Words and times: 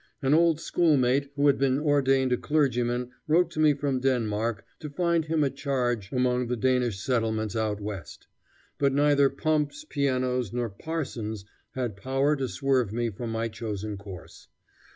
An 0.23 0.33
old 0.33 0.59
schoolmate 0.59 1.31
who 1.35 1.45
had 1.45 1.59
been 1.59 1.77
ordained 1.79 2.33
a 2.33 2.37
clergyman 2.37 3.11
wrote 3.27 3.51
to 3.51 3.59
me 3.59 3.75
from 3.75 3.99
Denmark 3.99 4.65
to 4.79 4.89
find 4.89 5.25
him 5.25 5.43
a 5.43 5.51
charge 5.51 6.11
among 6.11 6.47
the 6.47 6.55
Danish 6.57 6.99
settlements 6.99 7.55
out 7.55 7.79
West. 7.79 8.25
But 8.79 8.93
neither 8.93 9.29
pumps, 9.29 9.85
pianos, 9.87 10.51
nor 10.51 10.69
parsons 10.71 11.45
had 11.75 11.95
power 11.95 12.35
to 12.37 12.47
swerve 12.47 12.91
me 12.91 13.11
from 13.11 13.31
my 13.31 13.47
chosen 13.47 13.95
course. 13.95 14.47